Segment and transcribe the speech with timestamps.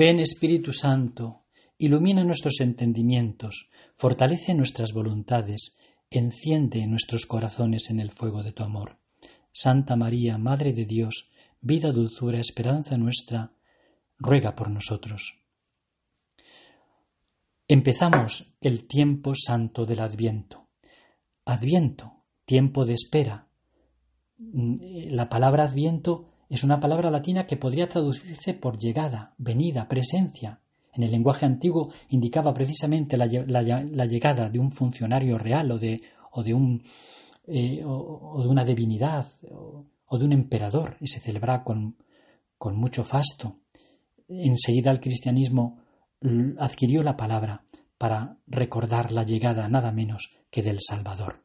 [0.00, 1.42] Ven Espíritu Santo,
[1.76, 5.76] ilumina nuestros entendimientos, fortalece nuestras voluntades,
[6.08, 8.96] enciende nuestros corazones en el fuego de tu amor.
[9.52, 11.26] Santa María, Madre de Dios,
[11.60, 13.52] vida, dulzura, esperanza nuestra,
[14.16, 15.38] ruega por nosotros.
[17.68, 20.66] Empezamos el tiempo santo del Adviento.
[21.44, 23.48] Adviento, tiempo de espera.
[24.38, 30.58] La palabra Adviento es una palabra latina que podría traducirse por llegada, venida, presencia.
[30.92, 36.42] En el lenguaje antiguo indicaba precisamente la, llegada de un funcionario real o de, o
[36.42, 36.82] de, un,
[37.46, 41.96] eh, o, de una divinidad o, de un emperador y se celebra con,
[42.58, 43.58] con mucho fasto.
[44.28, 45.78] Enseguida el cristianismo
[46.58, 47.62] adquirió la palabra
[47.96, 51.44] para recordar la llegada nada menos que del Salvador.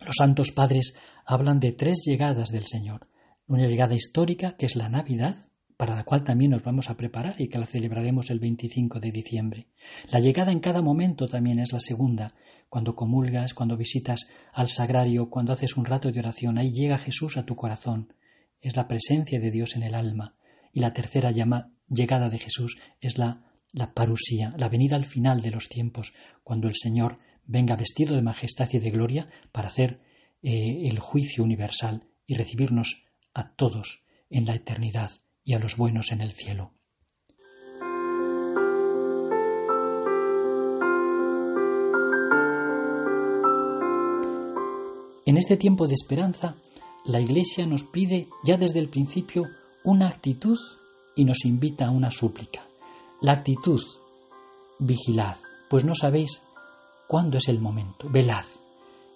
[0.00, 3.00] Los santos padres hablan de tres llegadas del Señor
[3.48, 5.36] una llegada histórica que es la Navidad,
[5.78, 9.10] para la cual también nos vamos a preparar y que la celebraremos el 25 de
[9.10, 9.68] diciembre.
[10.10, 12.34] La llegada en cada momento también es la segunda,
[12.68, 17.36] cuando comulgas, cuando visitas al sagrario, cuando haces un rato de oración, ahí llega Jesús
[17.36, 18.12] a tu corazón.
[18.60, 20.34] Es la presencia de Dios en el alma.
[20.72, 25.52] Y la tercera llegada de Jesús es la, la parusía, la venida al final de
[25.52, 26.12] los tiempos,
[26.42, 27.14] cuando el Señor
[27.46, 30.00] venga vestido de majestad y de gloria para hacer
[30.42, 35.10] eh, el juicio universal y recibirnos a todos en la eternidad
[35.44, 36.72] y a los buenos en el cielo.
[45.28, 46.56] En este tiempo de esperanza,
[47.04, 49.44] la Iglesia nos pide ya desde el principio
[49.84, 50.58] una actitud
[51.16, 52.66] y nos invita a una súplica.
[53.20, 53.82] La actitud,
[54.78, 55.36] vigilad,
[55.68, 56.42] pues no sabéis
[57.06, 58.44] cuándo es el momento, velad.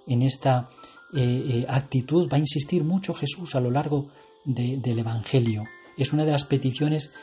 [0.06, 0.68] En esta
[1.14, 4.05] eh, eh, actitud va a insistir mucho Jesús a lo largo
[4.44, 5.64] del Evangelio.
[5.96, 7.14] Es una de las peticiones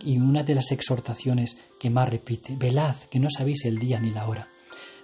[0.00, 2.56] y una de las exhortaciones que más repite.
[2.56, 4.48] Velad, que no sabéis el día ni la hora.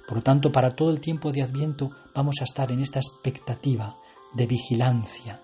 [0.06, 3.98] Por lo tanto, para todo el tiempo de Adviento vamos a estar en esta expectativa
[4.32, 5.42] de vigilancia.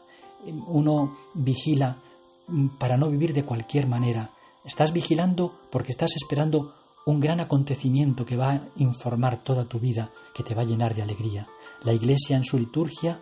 [0.68, 1.98] Uno vigila
[2.48, 4.30] mm, para no vivir de cualquier manera.
[4.64, 6.74] Estás vigilando porque estás esperando
[7.06, 10.94] un gran acontecimiento que va a informar toda tu vida, que te va a llenar
[10.94, 11.46] de alegría.
[11.82, 13.20] La Iglesia en su liturgia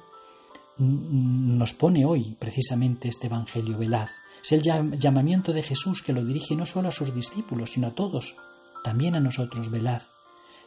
[0.78, 4.10] nos pone hoy precisamente este Evangelio velaz.
[4.42, 7.94] Es el llamamiento de Jesús que lo dirige no solo a sus discípulos, sino a
[7.94, 8.34] todos,
[8.82, 10.08] también a nosotros, velaz.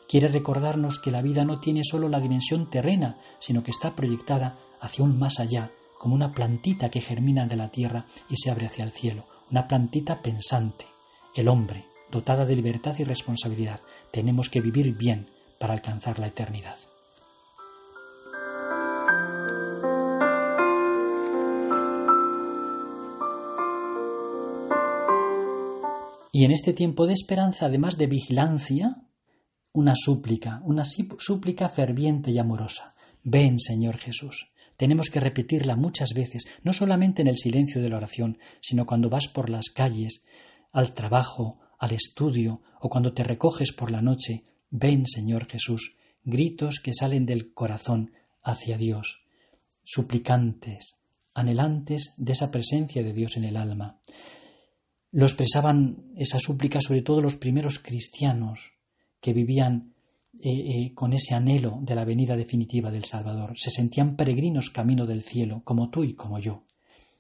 [0.08, 4.58] Quiere recordarnos que la vida no tiene solo la dimensión terrena, sino que está proyectada
[4.80, 8.68] hacia un más allá, como una plantita que germina de la tierra y se abre
[8.68, 10.86] hacia el cielo, una plantita pensante.
[11.34, 13.82] El hombre, dotada de libertad y responsabilidad,
[14.12, 15.28] tenemos que vivir bien
[15.60, 16.78] para alcanzar la eternidad.
[26.36, 28.98] Y en este tiempo de esperanza, además de vigilancia,
[29.72, 32.94] una súplica, una súplica ferviente y amorosa.
[33.24, 34.46] Ven, Señor Jesús.
[34.76, 39.10] Tenemos que repetirla muchas veces, no solamente en el silencio de la oración, sino cuando
[39.10, 40.26] vas por las calles,
[40.74, 44.44] al trabajo, al estudio o cuando te recoges por la noche.
[44.70, 45.96] Ven, Señor Jesús.
[46.26, 48.12] Gritos que salen del corazón
[48.44, 49.22] hacia Dios,
[49.86, 50.98] suplicantes,
[51.34, 54.02] anhelantes de esa presencia de Dios en el alma.
[55.16, 58.74] Lo expresaban esa súplica sobre todo los primeros cristianos
[59.22, 59.94] que vivían
[60.34, 63.54] eh, eh, con ese anhelo de la venida definitiva del Salvador.
[63.56, 66.66] Se sentían peregrinos camino del cielo, como tú y como yo.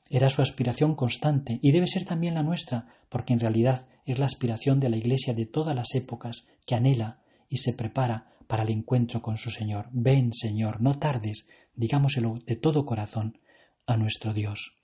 [0.10, 4.26] Era su aspiración constante y debe ser también la nuestra, porque en realidad es la
[4.26, 8.72] aspiración de la Iglesia de todas las épocas que anhela y se prepara para el
[8.72, 9.88] encuentro con su Señor.
[9.94, 13.40] Ven, Señor, no tardes, digámoselo de todo corazón
[13.88, 14.76] a nuestro Dios.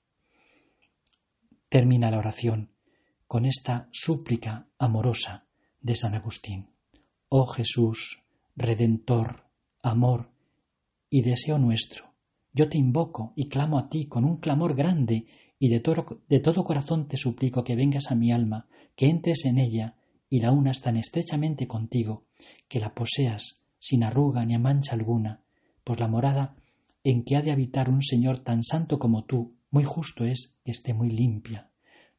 [1.68, 2.72] Termina la oración
[3.32, 5.46] con esta súplica amorosa
[5.80, 6.68] de San Agustín.
[7.30, 8.26] Oh Jesús,
[8.58, 9.46] Redentor,
[9.82, 10.32] amor
[11.10, 12.14] y deseo nuestro,
[12.52, 15.28] yo te invoco y clamo a ti con un clamor grande
[15.58, 18.68] y de todo, corazón te suplico que vengas a mi alma,
[18.98, 19.96] que entres en ella
[20.30, 22.26] y la unas tan estrechamente contigo,
[22.68, 25.42] que la poseas sin arruga ni mancha alguna,
[25.86, 26.58] pues la morada
[27.06, 30.72] en que ha de habitar un Señor tan santo como tú, muy justo es que
[30.72, 31.70] esté muy limpia.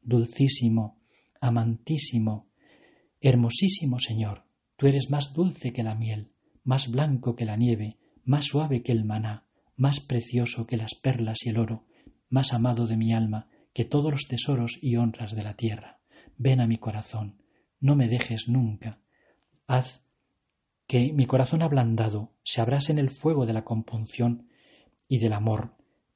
[0.01, 1.02] Dulcísimo,
[1.43, 2.47] amantísimo,
[3.19, 4.45] hermosísimo Señor,
[4.77, 6.31] tú eres más dulce que la miel,
[6.63, 9.45] más blanco que la nieve, más suave que el maná,
[9.75, 11.85] más precioso que las perlas y el oro,
[12.29, 15.99] más amado de mi alma que todos los tesoros y honras de la tierra.
[16.37, 17.41] Ven a mi corazón,
[17.81, 19.01] no me dejes nunca.
[19.67, 20.01] Haz
[20.87, 24.47] que mi corazón ablandado se abrase en el fuego de la compunción
[25.09, 25.75] y del amor,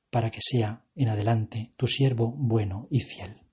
[0.09, 3.46] para que sea en adelante tu siervo bueno y fiel.